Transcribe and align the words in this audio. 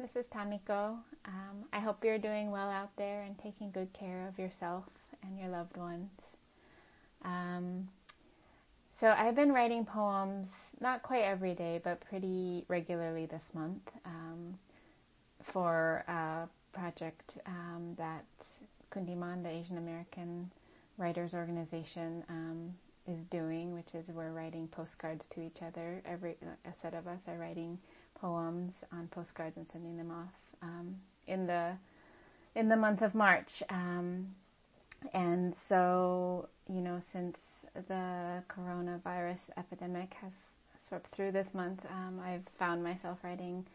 This 0.00 0.16
is 0.16 0.26
Tamiko. 0.28 0.96
Um, 1.26 1.66
I 1.74 1.80
hope 1.80 2.02
you're 2.02 2.16
doing 2.16 2.50
well 2.50 2.70
out 2.70 2.96
there 2.96 3.20
and 3.20 3.38
taking 3.38 3.70
good 3.70 3.92
care 3.92 4.26
of 4.26 4.38
yourself 4.38 4.84
and 5.22 5.38
your 5.38 5.50
loved 5.50 5.76
ones. 5.76 6.08
Um, 7.22 7.88
so 8.98 9.14
I've 9.14 9.34
been 9.34 9.52
writing 9.52 9.84
poems 9.84 10.48
not 10.80 11.02
quite 11.02 11.24
every 11.24 11.52
day, 11.52 11.82
but 11.84 12.00
pretty 12.00 12.64
regularly 12.66 13.26
this 13.26 13.44
month 13.52 13.90
um, 14.06 14.58
for 15.42 16.02
a 16.08 16.48
project 16.72 17.36
um, 17.44 17.94
that 17.98 18.24
Kundiman, 18.90 19.42
the 19.42 19.50
Asian 19.50 19.76
American 19.76 20.50
Writers 20.96 21.34
Organization, 21.34 22.24
um, 22.30 22.72
is 23.06 23.22
doing, 23.24 23.74
which 23.74 23.94
is 23.94 24.06
we're 24.08 24.32
writing 24.32 24.66
postcards 24.68 25.26
to 25.26 25.42
each 25.42 25.60
other. 25.60 26.00
Every 26.06 26.36
a 26.64 26.72
set 26.80 26.94
of 26.94 27.06
us 27.06 27.28
are 27.28 27.36
writing 27.36 27.78
poems 28.14 28.84
on 28.92 29.08
postcards 29.08 29.56
and 29.56 29.66
sending 29.70 29.96
them 29.96 30.10
off 30.10 30.34
um, 30.62 30.96
in 31.26 31.46
the 31.46 31.72
in 32.54 32.68
the 32.68 32.76
month 32.76 33.02
of 33.02 33.14
March. 33.14 33.62
Um, 33.70 34.34
and 35.14 35.54
so, 35.54 36.48
you 36.68 36.80
know, 36.80 36.98
since 37.00 37.64
the 37.74 38.42
coronavirus 38.48 39.50
epidemic 39.56 40.14
has 40.20 40.32
swept 40.82 41.06
through 41.08 41.32
this 41.32 41.54
month, 41.54 41.86
um, 41.90 42.20
I've 42.24 42.46
found 42.58 42.82
myself 42.82 43.18
writing 43.22 43.66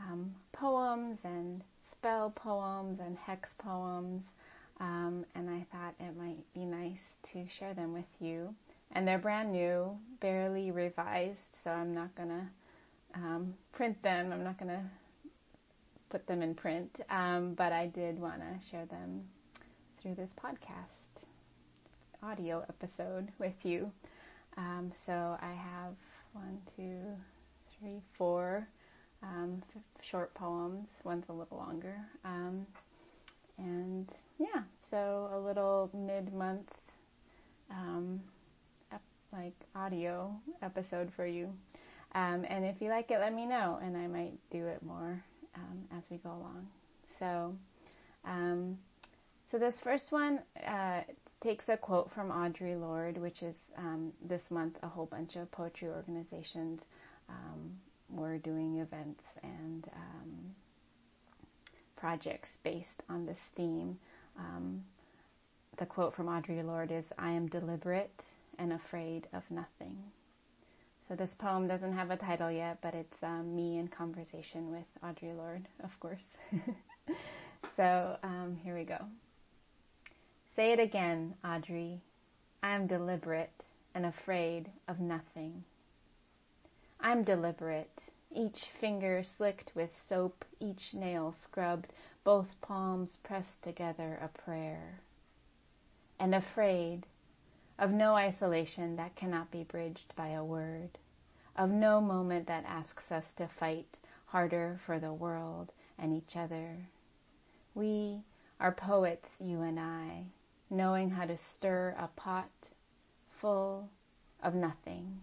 um, 0.00 0.34
poems 0.52 1.20
and 1.24 1.62
spell 1.80 2.30
poems 2.30 3.00
and 3.00 3.16
hex 3.16 3.54
poems. 3.56 4.24
Um, 4.80 5.24
and 5.34 5.48
I 5.48 5.64
thought 5.70 5.94
it 6.00 6.16
might 6.18 6.52
be 6.52 6.64
nice 6.64 7.14
to 7.32 7.46
share 7.48 7.74
them 7.74 7.92
with 7.92 8.08
you. 8.20 8.54
And 8.90 9.06
they're 9.06 9.18
brand 9.18 9.52
new, 9.52 9.98
barely 10.20 10.70
revised, 10.70 11.54
so 11.54 11.70
I'm 11.70 11.94
not 11.94 12.14
gonna 12.14 12.50
um, 13.14 13.54
print 13.72 14.02
them. 14.02 14.32
I'm 14.32 14.44
not 14.44 14.58
gonna 14.58 14.90
put 16.10 16.26
them 16.26 16.42
in 16.42 16.54
print, 16.54 17.00
um, 17.10 17.54
but 17.54 17.72
I 17.72 17.86
did 17.86 18.18
want 18.18 18.40
to 18.40 18.68
share 18.68 18.86
them 18.86 19.24
through 20.00 20.14
this 20.14 20.30
podcast 20.32 21.08
audio 22.22 22.64
episode 22.68 23.28
with 23.38 23.64
you. 23.64 23.90
Um, 24.56 24.92
so 25.06 25.36
I 25.40 25.52
have 25.52 25.94
one, 26.32 26.58
two, 26.76 27.00
three, 27.78 28.00
four 28.12 28.68
um, 29.22 29.62
f- 29.74 29.82
short 30.02 30.32
poems. 30.34 30.88
One's 31.04 31.28
a 31.28 31.32
little 31.32 31.58
longer. 31.58 31.96
Um, 32.24 32.66
and 33.58 34.08
yeah, 34.38 34.62
so 34.90 35.30
a 35.32 35.38
little 35.38 35.90
mid-month 35.94 36.72
um, 37.70 38.20
ep- 38.92 39.02
like 39.32 39.54
audio 39.74 40.34
episode 40.62 41.12
for 41.12 41.26
you. 41.26 41.52
Um, 42.14 42.44
and 42.48 42.64
if 42.64 42.80
you 42.80 42.88
like 42.90 43.10
it, 43.10 43.18
let 43.18 43.34
me 43.34 43.44
know, 43.44 43.78
and 43.82 43.96
I 43.96 44.06
might 44.06 44.38
do 44.50 44.66
it 44.68 44.82
more 44.82 45.24
um, 45.56 45.84
as 45.96 46.04
we 46.10 46.18
go 46.18 46.30
along. 46.30 46.68
So, 47.18 47.56
um, 48.24 48.78
so 49.46 49.58
this 49.58 49.80
first 49.80 50.12
one 50.12 50.40
uh, 50.66 51.00
takes 51.40 51.68
a 51.68 51.76
quote 51.76 52.10
from 52.12 52.30
Audre 52.30 52.80
Lorde, 52.80 53.18
which 53.18 53.42
is 53.42 53.72
um, 53.76 54.12
this 54.24 54.50
month 54.50 54.78
a 54.82 54.88
whole 54.88 55.06
bunch 55.06 55.36
of 55.36 55.50
poetry 55.50 55.88
organizations 55.88 56.82
um, 57.28 57.78
were 58.08 58.38
doing 58.38 58.78
events 58.78 59.34
and 59.42 59.88
um, 59.96 60.54
projects 61.96 62.58
based 62.62 63.02
on 63.08 63.26
this 63.26 63.50
theme. 63.56 63.98
The 65.76 65.86
quote 65.86 66.14
from 66.14 66.26
Audre 66.26 66.62
Lorde 66.62 66.92
is, 66.92 67.12
"I 67.18 67.30
am 67.30 67.48
deliberate 67.48 68.24
and 68.56 68.72
afraid 68.72 69.26
of 69.32 69.50
nothing." 69.50 70.12
So 71.08 71.14
this 71.14 71.34
poem 71.34 71.68
doesn't 71.68 71.92
have 71.92 72.10
a 72.10 72.16
title 72.16 72.50
yet, 72.50 72.78
but 72.80 72.94
it's 72.94 73.22
um, 73.22 73.54
me 73.54 73.78
in 73.78 73.88
conversation 73.88 74.70
with 74.70 74.86
Audre 75.04 75.36
Lorde, 75.36 75.68
of 75.82 75.98
course. 76.00 76.38
so 77.76 78.16
um, 78.22 78.58
here 78.64 78.74
we 78.74 78.84
go. 78.84 78.98
Say 80.48 80.72
it 80.72 80.80
again, 80.80 81.34
Audre. 81.44 81.98
I 82.62 82.74
am 82.74 82.86
deliberate 82.86 83.64
and 83.94 84.06
afraid 84.06 84.70
of 84.88 84.98
nothing. 84.98 85.64
I'm 87.00 87.22
deliberate, 87.22 88.02
each 88.30 88.64
finger 88.64 89.22
slicked 89.22 89.72
with 89.74 89.94
soap, 89.94 90.44
each 90.58 90.94
nail 90.94 91.34
scrubbed, 91.36 91.92
both 92.24 92.58
palms 92.62 93.16
pressed 93.16 93.62
together 93.62 94.18
a 94.22 94.28
prayer. 94.28 95.00
And 96.18 96.34
afraid 96.34 97.06
of 97.78 97.90
no 97.90 98.14
isolation 98.14 98.96
that 98.96 99.16
cannot 99.16 99.50
be 99.50 99.64
bridged 99.64 100.14
by 100.14 100.28
a 100.28 100.44
word, 100.44 100.98
of 101.56 101.70
no 101.70 102.00
moment 102.00 102.46
that 102.46 102.64
asks 102.66 103.10
us 103.10 103.32
to 103.32 103.46
fight 103.46 103.98
harder 104.26 104.78
for 104.84 104.98
the 104.98 105.12
world 105.12 105.72
and 105.98 106.12
each 106.12 106.36
other. 106.36 106.88
We 107.74 108.22
are 108.60 108.72
poets, 108.72 109.40
you 109.40 109.62
and 109.62 109.78
I, 109.78 110.26
knowing 110.70 111.10
how 111.10 111.26
to 111.26 111.36
stir 111.36 111.94
a 111.98 112.08
pot 112.08 112.70
full 113.30 113.90
of 114.42 114.54
nothing 114.54 115.20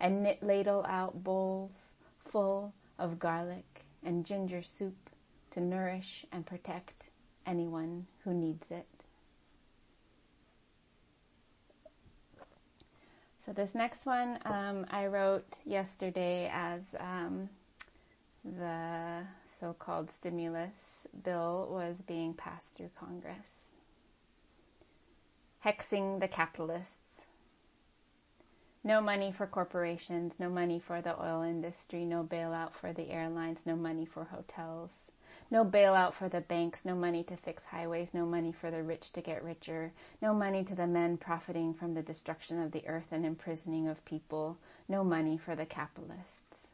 and 0.00 0.22
knit 0.22 0.42
ladle 0.42 0.84
out 0.88 1.22
bowls 1.22 1.92
full 2.18 2.72
of 2.98 3.18
garlic 3.18 3.84
and 4.02 4.26
ginger 4.26 4.62
soup 4.62 5.10
to 5.50 5.60
nourish 5.60 6.26
and 6.32 6.44
protect 6.46 7.10
anyone 7.46 8.06
who 8.24 8.34
needs 8.34 8.70
it. 8.70 9.01
So 13.44 13.52
this 13.52 13.74
next 13.74 14.06
one 14.06 14.38
um, 14.44 14.86
I 14.90 15.06
wrote 15.06 15.58
yesterday 15.64 16.48
as 16.52 16.94
um, 17.00 17.48
the 18.44 19.22
so-called 19.50 20.10
stimulus 20.10 21.06
bill 21.24 21.68
was 21.70 21.96
being 22.06 22.34
passed 22.34 22.74
through 22.74 22.90
Congress. 22.98 23.70
Hexing 25.64 26.20
the 26.20 26.28
capitalists. 26.28 27.26
No 28.84 29.00
money 29.00 29.30
for 29.30 29.46
corporations, 29.46 30.34
no 30.38 30.48
money 30.48 30.80
for 30.80 31.00
the 31.00 31.20
oil 31.20 31.42
industry, 31.42 32.04
no 32.04 32.24
bailout 32.24 32.72
for 32.72 32.92
the 32.92 33.10
airlines, 33.10 33.60
no 33.64 33.76
money 33.76 34.04
for 34.04 34.24
hotels. 34.24 34.90
No 35.52 35.66
bailout 35.66 36.14
for 36.14 36.30
the 36.30 36.40
banks, 36.40 36.82
no 36.82 36.94
money 36.94 37.22
to 37.24 37.36
fix 37.36 37.66
highways, 37.66 38.14
no 38.14 38.24
money 38.24 38.52
for 38.52 38.70
the 38.70 38.82
rich 38.82 39.12
to 39.12 39.20
get 39.20 39.44
richer, 39.44 39.92
no 40.22 40.32
money 40.32 40.64
to 40.64 40.74
the 40.74 40.86
men 40.86 41.18
profiting 41.18 41.74
from 41.74 41.92
the 41.92 42.00
destruction 42.00 42.58
of 42.58 42.72
the 42.72 42.88
earth 42.88 43.08
and 43.12 43.26
imprisoning 43.26 43.86
of 43.86 44.02
people, 44.06 44.56
no 44.88 45.04
money 45.04 45.36
for 45.36 45.54
the 45.54 45.66
capitalists. 45.66 46.68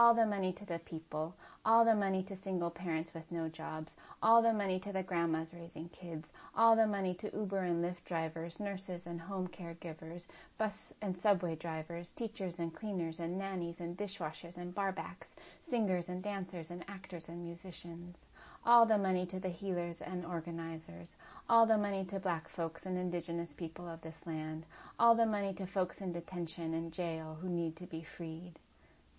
All 0.00 0.14
the 0.14 0.26
money 0.26 0.52
to 0.52 0.64
the 0.64 0.78
people, 0.78 1.34
all 1.66 1.84
the 1.84 1.96
money 1.96 2.22
to 2.22 2.36
single 2.36 2.70
parents 2.70 3.12
with 3.12 3.32
no 3.32 3.48
jobs, 3.48 3.96
all 4.22 4.42
the 4.42 4.52
money 4.52 4.78
to 4.78 4.92
the 4.92 5.02
grandmas 5.02 5.52
raising 5.52 5.88
kids, 5.88 6.32
all 6.54 6.76
the 6.76 6.86
money 6.86 7.14
to 7.14 7.36
Uber 7.36 7.64
and 7.64 7.84
Lyft 7.84 8.04
drivers, 8.04 8.60
nurses 8.60 9.08
and 9.08 9.22
home 9.22 9.48
caregivers, 9.48 10.28
bus 10.56 10.94
and 11.02 11.16
subway 11.16 11.56
drivers, 11.56 12.12
teachers 12.12 12.60
and 12.60 12.72
cleaners 12.72 13.18
and 13.18 13.36
nannies 13.36 13.80
and 13.80 13.96
dishwashers 13.96 14.56
and 14.56 14.72
barbacks, 14.72 15.34
singers 15.60 16.08
and 16.08 16.22
dancers 16.22 16.70
and 16.70 16.84
actors 16.86 17.28
and 17.28 17.42
musicians. 17.42 18.18
All 18.64 18.86
the 18.86 18.98
money 18.98 19.26
to 19.26 19.40
the 19.40 19.48
healers 19.48 20.00
and 20.00 20.24
organizers, 20.24 21.16
all 21.48 21.66
the 21.66 21.76
money 21.76 22.04
to 22.04 22.20
black 22.20 22.48
folks 22.48 22.86
and 22.86 22.96
indigenous 22.96 23.52
people 23.52 23.88
of 23.88 24.02
this 24.02 24.28
land, 24.28 24.64
all 24.96 25.16
the 25.16 25.26
money 25.26 25.52
to 25.54 25.66
folks 25.66 26.00
in 26.00 26.12
detention 26.12 26.72
and 26.72 26.92
jail 26.92 27.38
who 27.42 27.48
need 27.48 27.74
to 27.74 27.86
be 27.88 28.04
freed 28.04 28.60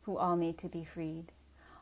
who 0.10 0.18
all 0.18 0.36
need 0.36 0.58
to 0.58 0.68
be 0.68 0.84
freed. 0.84 1.32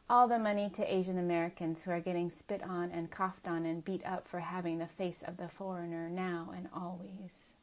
All 0.09 0.27
the 0.27 0.37
money 0.37 0.69
to 0.71 0.93
Asian 0.93 1.17
Americans 1.17 1.81
who 1.81 1.91
are 1.91 2.01
getting 2.01 2.29
spit 2.29 2.61
on 2.61 2.91
and 2.91 3.09
coughed 3.09 3.47
on 3.47 3.65
and 3.65 3.85
beat 3.85 4.05
up 4.05 4.27
for 4.27 4.41
having 4.41 4.79
the 4.79 4.85
face 4.85 5.23
of 5.25 5.37
the 5.37 5.47
foreigner 5.47 6.09
now 6.09 6.51
and 6.53 6.67
always. 6.73 7.53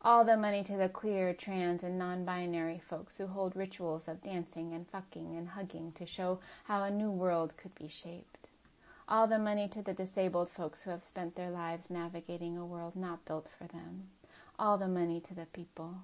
All 0.00 0.24
the 0.24 0.36
money 0.36 0.62
to 0.62 0.76
the 0.76 0.88
queer, 0.88 1.34
trans, 1.34 1.82
and 1.82 1.98
non-binary 1.98 2.80
folks 2.88 3.18
who 3.18 3.26
hold 3.26 3.56
rituals 3.56 4.06
of 4.06 4.22
dancing 4.22 4.72
and 4.72 4.88
fucking 4.88 5.36
and 5.36 5.48
hugging 5.48 5.90
to 5.96 6.06
show 6.06 6.38
how 6.66 6.84
a 6.84 6.90
new 6.90 7.10
world 7.10 7.56
could 7.56 7.74
be 7.74 7.88
shaped. 7.88 8.50
All 9.08 9.26
the 9.26 9.38
money 9.40 9.66
to 9.66 9.82
the 9.82 9.92
disabled 9.92 10.48
folks 10.48 10.82
who 10.82 10.90
have 10.90 11.02
spent 11.02 11.34
their 11.34 11.50
lives 11.50 11.90
navigating 11.90 12.56
a 12.56 12.64
world 12.64 12.94
not 12.94 13.24
built 13.24 13.48
for 13.58 13.66
them. 13.66 14.10
All 14.60 14.78
the 14.78 14.86
money 14.86 15.18
to 15.22 15.34
the 15.34 15.46
people 15.46 16.02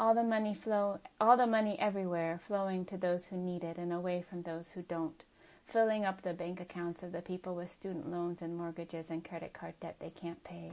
all 0.00 0.14
the 0.14 0.24
money 0.24 0.54
flow, 0.54 0.98
all 1.20 1.36
the 1.36 1.46
money 1.46 1.78
everywhere 1.78 2.40
flowing 2.48 2.86
to 2.86 2.96
those 2.96 3.26
who 3.26 3.36
need 3.36 3.62
it 3.62 3.76
and 3.76 3.92
away 3.92 4.22
from 4.22 4.40
those 4.40 4.70
who 4.70 4.80
don't, 4.80 5.24
filling 5.66 6.06
up 6.06 6.22
the 6.22 6.32
bank 6.32 6.58
accounts 6.58 7.02
of 7.02 7.12
the 7.12 7.20
people 7.20 7.54
with 7.54 7.70
student 7.70 8.10
loans 8.10 8.40
and 8.40 8.56
mortgages 8.56 9.10
and 9.10 9.28
credit 9.28 9.52
card 9.52 9.74
debt 9.78 9.96
they 10.00 10.08
can't 10.08 10.42
pay, 10.42 10.72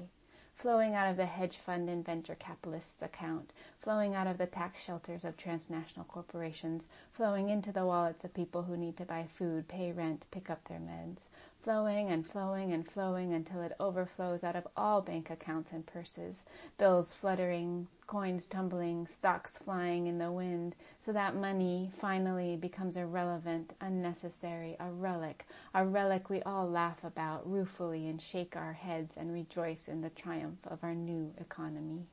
flowing 0.55 0.95
out 0.95 1.09
of 1.09 1.17
the 1.17 1.25
hedge 1.25 1.57
fund 1.57 1.89
and 1.89 2.05
venture 2.05 2.35
capitalists' 2.35 3.01
account, 3.01 3.51
flowing 3.81 4.15
out 4.15 4.27
of 4.27 4.37
the 4.37 4.47
tax 4.47 4.81
shelters 4.81 5.25
of 5.25 5.35
transnational 5.35 6.05
corporations, 6.05 6.87
flowing 7.11 7.49
into 7.49 7.73
the 7.73 7.85
wallets 7.85 8.23
of 8.23 8.33
people 8.33 8.63
who 8.63 8.77
need 8.77 8.95
to 8.95 9.03
buy 9.03 9.27
food, 9.37 9.67
pay 9.67 9.91
rent, 9.91 10.25
pick 10.31 10.49
up 10.49 10.65
their 10.69 10.79
meds, 10.79 11.19
flowing 11.67 12.09
and 12.09 12.25
flowing 12.25 12.71
and 12.71 12.89
flowing 12.89 13.33
until 13.33 13.61
it 13.61 13.75
overflows 13.77 14.41
out 14.41 14.55
of 14.55 14.65
all 14.77 15.01
bank 15.01 15.29
accounts 15.29 15.73
and 15.73 15.85
purses, 15.85 16.45
bills 16.77 17.13
fluttering, 17.13 17.85
coins 18.07 18.45
tumbling, 18.45 19.05
stocks 19.05 19.57
flying 19.57 20.07
in 20.07 20.17
the 20.17 20.31
wind, 20.31 20.73
so 20.97 21.11
that 21.11 21.35
money 21.35 21.91
finally 21.99 22.55
becomes 22.55 22.95
irrelevant, 22.95 23.73
unnecessary, 23.81 24.77
a 24.79 24.89
relic, 24.89 25.45
a 25.75 25.85
relic 25.85 26.29
we 26.29 26.41
all 26.43 26.69
laugh 26.69 27.03
about 27.03 27.45
ruefully 27.45 28.07
and 28.07 28.21
shake 28.21 28.55
our 28.55 28.71
heads 28.71 29.15
and 29.17 29.33
rejoice 29.33 29.89
in 29.89 29.99
the 29.99 30.09
triumph 30.09 30.65
of 30.67 30.81
our 30.85 30.95
new 30.95 31.33
economy. 31.37 32.05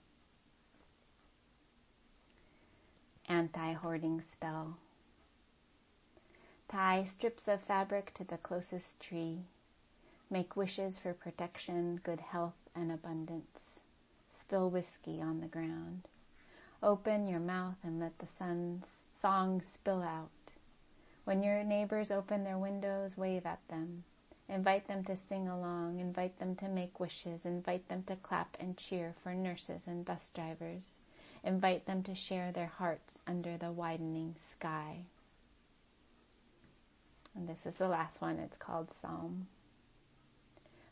Anti-hoarding 3.28 4.20
spell. 4.20 4.78
Tie 6.74 7.04
strips 7.04 7.46
of 7.46 7.60
fabric 7.60 8.12
to 8.14 8.24
the 8.24 8.36
closest 8.36 8.98
tree. 8.98 9.44
Make 10.28 10.56
wishes 10.56 10.98
for 10.98 11.14
protection, 11.14 12.00
good 12.02 12.18
health, 12.18 12.56
and 12.74 12.90
abundance. 12.90 13.78
Spill 14.36 14.70
whiskey 14.70 15.22
on 15.22 15.40
the 15.40 15.46
ground. 15.46 16.08
Open 16.82 17.28
your 17.28 17.38
mouth 17.38 17.76
and 17.84 18.00
let 18.00 18.18
the 18.18 18.26
sun's 18.26 18.96
song 19.12 19.62
spill 19.64 20.02
out. 20.02 20.50
When 21.22 21.44
your 21.44 21.62
neighbors 21.62 22.10
open 22.10 22.42
their 22.42 22.58
windows, 22.58 23.16
wave 23.16 23.46
at 23.46 23.60
them. 23.68 24.02
Invite 24.48 24.88
them 24.88 25.04
to 25.04 25.14
sing 25.14 25.46
along. 25.46 26.00
Invite 26.00 26.40
them 26.40 26.56
to 26.56 26.66
make 26.66 26.98
wishes. 26.98 27.46
Invite 27.46 27.88
them 27.88 28.02
to 28.08 28.16
clap 28.16 28.56
and 28.58 28.76
cheer 28.76 29.14
for 29.22 29.32
nurses 29.32 29.82
and 29.86 30.04
bus 30.04 30.28
drivers. 30.34 30.98
Invite 31.44 31.86
them 31.86 32.02
to 32.02 32.16
share 32.16 32.50
their 32.50 32.66
hearts 32.66 33.20
under 33.28 33.56
the 33.56 33.70
widening 33.70 34.34
sky. 34.40 35.04
And 37.34 37.48
this 37.48 37.66
is 37.66 37.74
the 37.74 37.88
last 37.88 38.20
one. 38.20 38.38
It's 38.38 38.56
called 38.56 38.92
Psalm. 38.92 39.48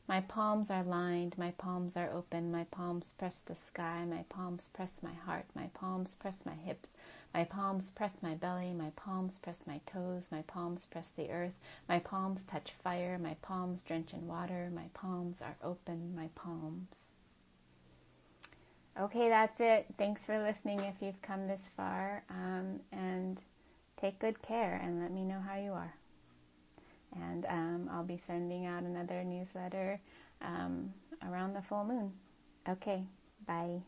My 0.08 0.20
palms 0.20 0.70
are 0.70 0.82
lined, 0.82 1.38
my 1.38 1.52
palms 1.52 1.96
are 1.96 2.10
open, 2.12 2.50
my 2.50 2.64
palms 2.64 3.14
press 3.16 3.38
the 3.38 3.54
sky, 3.54 4.04
my 4.04 4.24
palms 4.28 4.68
press 4.68 5.00
my 5.02 5.12
heart, 5.12 5.46
my 5.54 5.68
palms 5.74 6.16
press 6.16 6.44
my 6.44 6.54
hips, 6.54 6.96
my 7.32 7.44
palms 7.44 7.90
press 7.90 8.22
my 8.22 8.34
belly, 8.34 8.72
my 8.72 8.90
palms 8.96 9.38
press 9.38 9.64
my 9.66 9.80
toes, 9.86 10.28
my 10.32 10.42
palms 10.42 10.86
press 10.86 11.12
the 11.12 11.30
earth, 11.30 11.54
my 11.88 12.00
palms 12.00 12.42
touch 12.44 12.72
fire, 12.82 13.16
my 13.16 13.34
palms 13.42 13.80
drench 13.80 14.12
in 14.12 14.26
water, 14.26 14.70
my 14.74 14.88
palms 14.92 15.40
are 15.40 15.56
open, 15.62 16.14
my 16.16 16.28
palms. 16.34 17.12
Okay, 19.00 19.28
that's 19.28 19.60
it. 19.60 19.86
Thanks 19.96 20.26
for 20.26 20.42
listening 20.42 20.80
if 20.80 20.96
you've 21.00 21.22
come 21.22 21.46
this 21.46 21.70
far, 21.76 22.24
um, 22.28 22.80
and 22.90 23.40
take 23.96 24.18
good 24.18 24.42
care 24.42 24.80
and 24.82 25.00
let 25.00 25.12
me 25.12 25.24
know 25.24 25.40
how 25.40 25.56
you 25.56 25.72
are 25.72 25.94
and 27.14 27.46
um, 27.46 27.90
I'll 27.92 28.04
be 28.04 28.18
sending 28.26 28.66
out 28.66 28.82
another 28.82 29.22
newsletter 29.24 30.00
um, 30.40 30.92
around 31.26 31.54
the 31.54 31.62
full 31.62 31.84
moon. 31.84 32.12
Okay, 32.68 33.04
bye. 33.46 33.80